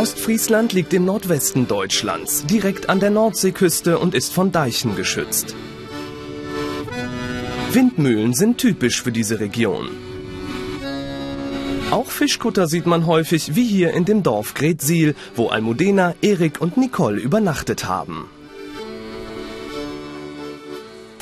Ostfriesland 0.00 0.72
liegt 0.72 0.94
im 0.94 1.04
Nordwesten 1.04 1.68
Deutschlands, 1.68 2.46
direkt 2.46 2.88
an 2.88 3.00
der 3.00 3.10
Nordseeküste 3.10 3.98
und 3.98 4.14
ist 4.14 4.32
von 4.32 4.50
Deichen 4.50 4.96
geschützt. 4.96 5.54
Windmühlen 7.72 8.32
sind 8.32 8.56
typisch 8.56 9.02
für 9.02 9.12
diese 9.12 9.40
Region. 9.40 9.90
Auch 11.90 12.06
Fischkutter 12.06 12.66
sieht 12.66 12.86
man 12.86 13.04
häufig, 13.04 13.56
wie 13.56 13.66
hier 13.66 13.92
in 13.92 14.06
dem 14.06 14.22
Dorf 14.22 14.54
Gretsiel, 14.54 15.14
wo 15.34 15.48
Almudena, 15.48 16.14
Erik 16.22 16.62
und 16.62 16.78
Nicole 16.78 17.20
übernachtet 17.20 17.86
haben. 17.86 18.30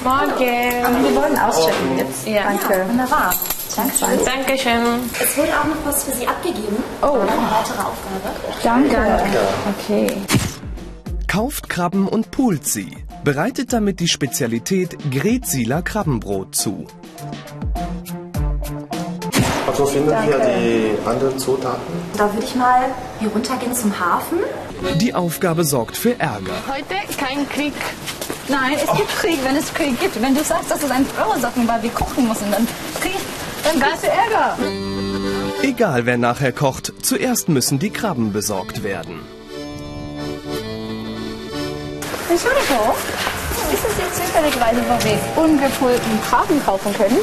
Morgen. 0.05 0.39
Wir 0.39 1.17
wollen 1.17 1.37
auschecken 1.37 1.99
jetzt. 1.99 2.29
Ja. 2.29 2.45
Danke. 2.45 2.89
Wunderbar. 2.89 3.35
Dankeschön. 3.77 4.25
Dankeschön. 4.25 5.11
Es 5.21 5.37
wurde 5.37 5.51
auch 5.61 5.65
noch 5.65 5.85
was 5.85 6.05
für 6.05 6.13
Sie 6.13 6.27
abgegeben. 6.27 6.83
Oh. 7.03 7.07
Eine 7.07 7.31
weitere 7.51 7.83
Aufgabe. 7.83 8.35
Danke. 8.63 9.21
Okay. 9.79 10.07
Kauft 11.27 11.69
Krabben 11.69 12.09
und 12.09 12.31
poolt 12.31 12.67
sie. 12.67 12.97
Bereitet 13.23 13.73
damit 13.73 14.01
die 14.01 14.09
Spezialität 14.09 14.97
Gretsieler 15.11 15.83
Krabbenbrot 15.83 16.55
zu. 16.55 16.87
Also 19.67 19.87
finden 19.87 20.09
wir 20.09 20.39
die 20.39 21.07
anderen 21.07 21.39
Zutaten? 21.39 21.81
Da 22.17 22.33
würde 22.33 22.45
ich 22.45 22.55
mal 22.55 22.87
hier 23.21 23.29
runtergehen 23.29 23.75
zum 23.75 23.93
Hafen. 24.01 24.39
Die 24.97 25.15
Aufgabe 25.15 25.65
sorgt 25.65 25.97
für 25.97 26.19
Ärger. 26.19 26.55
Heute 26.67 26.95
kein 27.17 27.49
Krieg. 27.49 27.75
Nein, 28.49 28.77
es 28.83 28.97
gibt 28.97 29.09
Krieg, 29.09 29.39
wenn 29.45 29.57
es 29.57 29.73
Krieg 29.75 30.01
gibt. 30.01 30.21
Wenn 30.23 30.35
du 30.35 30.43
sagst, 30.43 30.71
dass 30.71 30.83
es 30.83 30.91
ein 30.91 31.05
Verursachen 31.05 31.69
war, 31.69 31.83
wir 31.83 31.91
kochen 31.91 32.27
müssen, 32.27 32.51
dann 32.51 32.67
Krieg, 33.01 33.19
dann 33.69 33.81
kriegst 33.81 34.05
du 34.05 34.09
Ärger. 34.09 34.59
Egal 35.63 36.07
wer 36.07 36.19
nachher 36.19 36.53
kocht, 36.53 36.93
zuerst 37.03 37.49
müssen 37.49 37.79
die 37.79 37.91
Krabben 37.91 38.33
besorgt 38.33 38.83
werden. 38.83 39.21
Entschuldigung, 42.31 42.95
ist 43.73 43.85
es 43.85 43.99
jetzt 43.99 44.17
zufälligerweise, 44.17 44.83
wo 44.89 44.97
wir 45.05 45.19
ungepulten 45.45 46.21
Krabben 46.29 46.65
kaufen 46.65 46.95
können? 46.95 47.19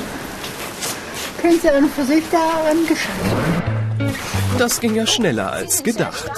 Können 1.42 1.60
Sie 1.62 1.70
einen 1.70 1.90
Versuch 1.90 2.24
daran 2.32 2.86
geschaut? 2.88 4.16
Das 4.58 4.80
ging 4.80 4.96
ja 4.96 5.06
schneller 5.06 5.52
als 5.52 5.84
gedacht. 5.84 6.32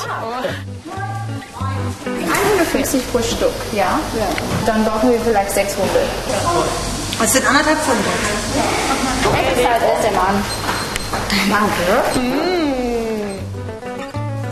150 2.06 3.12
pro 3.12 3.20
Stück, 3.20 3.54
ja? 3.74 4.00
ja. 4.18 4.28
Dann 4.66 4.84
brauchen 4.86 5.12
wir 5.12 5.20
vielleicht 5.20 5.52
600. 5.52 5.90
Es 7.24 7.34
sind 7.34 7.48
anderthalb 7.48 7.80
Pfund. 7.80 7.98
Extra 9.36 9.76
ist 9.76 10.04
der 10.04 10.12
Mann. 10.12 10.44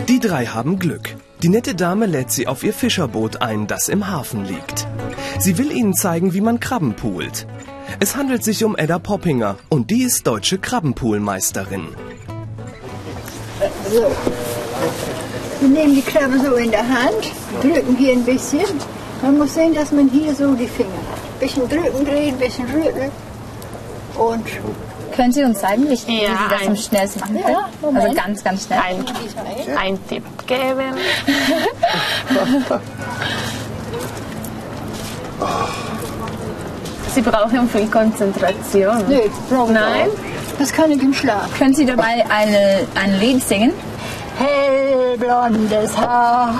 Die 0.07 0.19
drei 0.19 0.45
haben 0.47 0.79
Glück. 0.79 1.15
Die 1.43 1.49
nette 1.49 1.75
Dame 1.75 2.07
lädt 2.07 2.31
sie 2.31 2.47
auf 2.47 2.63
ihr 2.63 2.73
Fischerboot 2.73 3.41
ein, 3.41 3.67
das 3.67 3.87
im 3.87 4.07
Hafen 4.07 4.45
liegt. 4.45 4.87
Sie 5.37 5.59
will 5.59 5.71
ihnen 5.71 5.93
zeigen, 5.93 6.33
wie 6.33 6.41
man 6.41 6.59
Krabben 6.59 6.95
poolt. 6.95 7.45
Es 7.99 8.15
handelt 8.15 8.43
sich 8.43 8.63
um 8.63 8.75
Edda 8.75 8.97
Poppinger 8.97 9.57
und 9.69 9.91
die 9.91 10.01
ist 10.01 10.25
deutsche 10.25 10.57
Krabbenpoolmeisterin. 10.57 11.89
So. 13.91 14.11
Wir 15.61 15.69
nehmen 15.69 15.93
die 15.95 16.01
Krabbe 16.01 16.39
so 16.39 16.55
in 16.55 16.71
der 16.71 16.87
Hand, 16.87 17.31
drücken 17.61 17.95
hier 17.95 18.13
ein 18.13 18.23
bisschen. 18.23 18.65
Man 19.21 19.37
muss 19.37 19.53
sehen, 19.53 19.75
dass 19.75 19.91
man 19.91 20.09
hier 20.09 20.33
so 20.33 20.55
die 20.55 20.67
Finger. 20.67 21.14
Ein 21.35 21.39
bisschen 21.39 21.67
drücken, 21.69 22.05
drehen, 22.05 22.33
ein 22.35 22.37
bisschen 22.39 22.65
rütteln. 22.69 23.11
Und 24.17 24.45
Können 25.15 25.31
Sie 25.33 25.43
uns 25.43 25.59
zeigen, 25.59 25.83
wie, 25.85 25.89
wie 25.91 25.95
Sie 25.95 26.23
Ja, 26.23 26.29
das 26.49 26.61
am 26.61 26.67
ein- 26.69 26.77
schnellsten 26.77 27.19
machen 27.19 27.41
können? 27.43 27.55
Ja, 27.55 27.69
also 28.01 28.13
ganz, 28.15 28.43
ganz 28.43 28.65
schnell. 28.65 28.79
Ein, 28.79 29.05
ein 29.77 30.07
Tipp 30.07 30.23
geben. 30.47 30.95
Sie 37.13 37.21
brauchen 37.21 37.69
viel 37.69 37.87
Konzentration. 37.87 39.07
wir 39.07 39.79
Nein? 39.79 40.09
Das 40.59 40.71
kann 40.73 40.91
ich 40.91 41.01
im 41.01 41.13
Schlaf. 41.13 41.57
Können 41.57 41.73
Sie 41.73 41.85
dabei 41.85 42.25
eine, 42.29 42.87
ein 42.95 43.19
Lied 43.19 43.43
singen? 43.43 43.73
Hellblondes 44.37 45.95
Haar, 45.97 46.59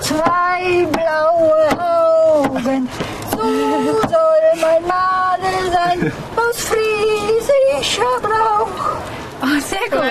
zwei 0.00 0.86
blaue 0.92 2.44
Augen. 2.50 2.88
So 3.38 3.44
soll 3.44 4.60
mein 4.60 4.82
Madel 4.82 5.70
sein, 5.72 6.12
aus 6.34 6.56
friesischer 6.60 8.02
Brauch. 8.20 8.68
Oh, 9.40 9.60
sehr 9.60 9.88
gut. 9.90 10.10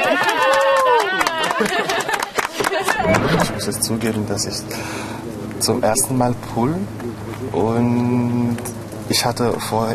Ich 3.43 3.53
muss 3.53 3.66
jetzt 3.66 3.83
zugeben, 3.83 4.25
dass 4.29 4.45
ich 4.45 4.55
zum 5.59 5.83
ersten 5.83 6.17
Mal 6.17 6.33
pool 6.53 6.75
und 7.51 8.57
ich 9.09 9.25
hatte 9.25 9.51
vor 9.59 9.93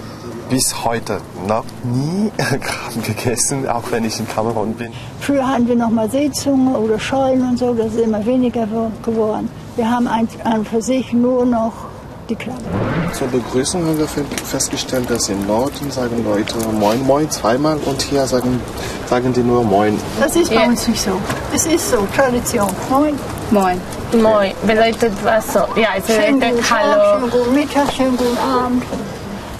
bis 0.50 0.84
heute 0.84 1.22
noch 1.48 1.65
nie 1.84 2.31
Krabben 2.37 3.03
gegessen, 3.03 3.66
auch 3.66 3.84
wenn 3.91 4.04
ich 4.04 4.21
in 4.21 4.28
Kamerun 4.28 4.75
bin. 4.75 4.92
Früher 5.21 5.48
hatten 5.48 5.66
wir 5.69 5.76
noch 5.76 5.88
mal 5.88 6.10
Seezunge 6.10 6.78
oder 6.78 6.98
Schollen 6.98 7.48
und 7.48 7.59
so, 7.59 7.72
das 7.72 7.94
ist 7.94 8.00
immer 8.00 8.26
weniger 8.26 8.66
geworden. 9.03 9.48
Wir 9.76 9.91
haben 9.91 10.06
ein, 10.06 10.28
an 10.44 10.66
für 10.66 10.82
sich 10.82 11.15
nur 11.15 11.47
noch 11.47 11.91
die. 12.34 13.15
Zur 13.19 13.28
Begrüßung 13.28 13.84
haben 13.87 13.98
wir 13.98 14.09
fe- 14.09 14.25
festgestellt, 14.44 15.09
dass 15.10 15.28
im 15.28 15.47
Norden 15.47 15.91
sagen 15.91 16.25
Leute 16.25 16.54
Moin 16.72 17.03
Moin 17.04 17.31
zweimal 17.31 17.76
und 17.84 18.00
hier 18.03 18.26
sagen, 18.26 18.60
sagen 19.09 19.32
die 19.32 19.43
nur 19.43 19.62
Moin. 19.65 19.98
Das 20.20 20.34
ist 20.37 20.50
bei 20.54 20.66
uns 20.66 20.87
nicht 20.88 21.03
so. 21.03 21.12
Es 21.54 21.66
ist 21.66 21.91
so, 21.91 22.06
Tradition. 22.16 22.69
Moin. 22.91 23.19
Moin. 23.50 23.81
Moi 24.21 24.53
bedeutet 24.66 25.12
was 25.25 25.53
so? 25.53 25.60
Ja, 25.76 25.88
es 25.97 26.06
Schönen 26.06 26.38
bedeutet 26.38 26.56
guten 26.56 26.69
Tag, 26.69 26.81
Hallo. 26.82 27.19
schönen 27.19 27.31
guten 27.31 27.54
Mittag, 27.54 27.92
schönen 27.92 28.16
guten 28.16 28.38
Abend. 28.38 28.82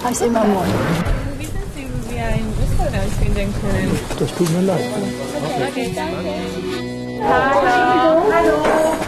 Heißt 0.03 0.21
immer 0.21 0.43
Moin. 0.43 0.67
Wissen 1.39 1.53
Sie, 1.75 1.81
wie 1.81 2.15
wir 2.15 2.23
ein 2.23 2.53
Restaurant 2.59 3.13
finden 3.19 3.53
können? 3.61 3.99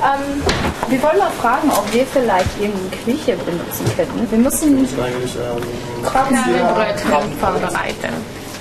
Ähm, 0.06 0.42
wir 0.90 1.02
wollen 1.04 1.18
mal 1.18 1.32
fragen, 1.42 1.70
ob 1.72 1.92
wir 1.94 2.06
vielleicht 2.06 2.50
irgendeine 2.60 2.90
Küche 3.04 3.36
benutzen 3.38 3.86
könnten. 3.96 4.32
Wir 4.32 4.38
müssen 4.38 4.88
Brötchen 6.04 7.38
vorbereiten. 7.40 8.14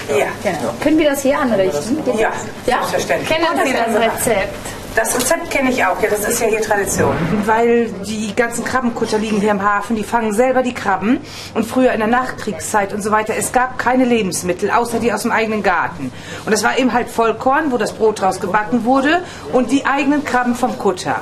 Ja, 0.09 0.27
Genau. 0.43 0.73
Können 0.83 0.99
wir 0.99 1.11
das 1.11 1.23
hier 1.23 1.39
anrichten? 1.39 1.99
ja, 2.19 2.31
Ja? 2.67 2.77
selbstverständlich. 2.87 3.29
Kennen 3.29 3.47
Sie 3.65 3.73
das 3.73 3.89
Rezept? 4.29 4.55
Das 4.95 5.17
Rezept 5.17 5.51
kenne 5.51 5.71
ich 5.71 5.85
auch, 5.85 6.01
ja, 6.01 6.09
das 6.09 6.21
ist 6.21 6.41
ja 6.41 6.47
hier 6.47 6.61
Tradition. 6.61 7.17
Weil 7.47 7.87
die 8.07 8.33
ganzen 8.37 8.65
Krabbenkutter 8.65 9.19
liegen 9.19 9.41
hier 9.41 9.51
im 9.51 9.61
Hafen, 9.63 9.97
die 9.97 10.05
fangen 10.05 10.33
selber 10.33 10.63
die 10.63 10.73
Krabben. 10.73 11.21
Und 11.55 11.67
früher 11.67 11.93
in 11.93 11.99
der 11.99 12.07
Nachkriegszeit 12.07 12.93
und 12.93 13.03
so 13.03 13.11
weiter, 13.11 13.35
es 13.37 13.51
gab 13.51 13.77
keine 13.79 14.05
Lebensmittel, 14.05 14.71
außer 14.71 15.01
die 15.01 15.13
aus 15.13 15.23
dem 15.23 15.33
eigenen 15.33 15.65
Garten. 15.65 16.13
Und 16.45 16.53
das 16.53 16.63
war 16.63 16.79
eben 16.79 16.93
halt 16.93 17.09
Vollkorn, 17.09 17.73
wo 17.73 17.77
das 17.79 17.93
Brot 17.93 18.21
draus 18.21 18.39
gebacken 18.41 18.85
wurde 18.85 19.25
und 19.53 19.73
die 19.73 19.85
eigenen 19.85 20.25
Krabben 20.25 20.55
vom 20.55 20.79
Kutter. 20.79 21.17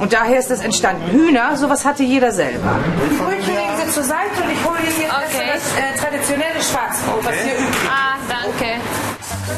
Und 0.00 0.12
daher 0.14 0.38
ist 0.38 0.50
das 0.50 0.60
entstanden. 0.60 1.10
Hühner, 1.12 1.56
sowas 1.56 1.84
hatte 1.84 2.02
jeder 2.02 2.32
selber. 2.32 2.78
Die 3.10 3.16
Brötchen 3.16 3.54
legen 3.54 3.76
Sie 3.86 3.92
zur 3.92 4.02
Seite 4.02 4.42
und 4.42 4.50
ich 4.50 4.64
hole 4.64 4.78
Ihnen 4.80 5.00
jetzt 5.02 5.12
Okay. 5.12 5.50
das 5.52 5.62
äh, 5.76 5.98
traditionelle 6.00 6.62
Schwarzbrot, 6.62 7.24
was 7.24 7.34
hier 7.34 7.52
üblich 7.52 7.68
ist. 7.68 7.90
Ah, 7.90 8.16
danke. 8.28 8.80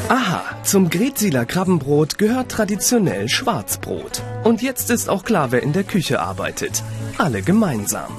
Aha, 0.09 0.43
zum 0.63 0.89
Gretsieler 0.89 1.45
Krabbenbrot 1.45 2.17
gehört 2.17 2.49
traditionell 2.51 3.29
Schwarzbrot. 3.29 4.21
Und 4.43 4.61
jetzt 4.61 4.89
ist 4.89 5.07
auch 5.09 5.23
klar, 5.23 5.51
wer 5.51 5.63
in 5.63 5.71
der 5.71 5.83
Küche 5.83 6.19
arbeitet. 6.19 6.83
Alle 7.17 7.41
gemeinsam. 7.41 8.11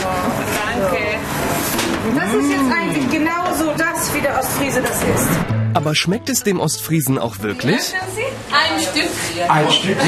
Danke. 0.00 1.18
Das 2.16 2.34
ist 2.34 2.50
jetzt 2.50 2.72
eigentlich 2.72 3.10
genauso 3.10 3.72
das, 3.76 4.09
wie 4.20 4.22
der 4.22 4.38
Ostfriese 4.38 4.82
das 4.82 4.96
ist. 5.02 5.28
Aber 5.72 5.94
schmeckt 5.94 6.28
es 6.28 6.42
dem 6.42 6.60
Ostfriesen 6.60 7.18
auch 7.18 7.40
wirklich? 7.40 7.94
Ein 8.52 8.80
Stück. 8.80 9.48
Ein 9.48 9.70
Stück 9.70 9.98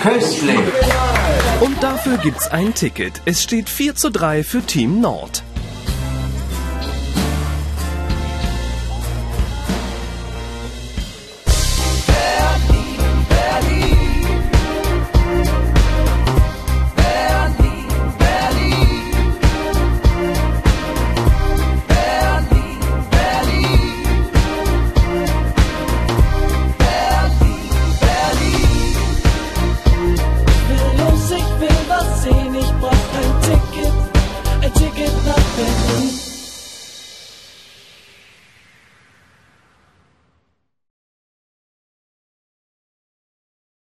Köstlich. 0.00 0.58
Und 1.60 1.82
dafür 1.82 2.16
gibt's 2.18 2.48
ein 2.48 2.74
Ticket. 2.74 3.22
Es 3.24 3.42
steht 3.42 3.68
4 3.68 3.94
zu 3.94 4.10
3 4.10 4.42
für 4.42 4.62
Team 4.62 5.00
Nord. 5.00 5.44